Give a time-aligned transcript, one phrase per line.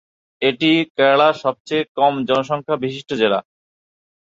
[0.41, 3.39] এটি কেরালার সবচেয়ে কম জনসংখ্যা বিশিষ্ট জেলা।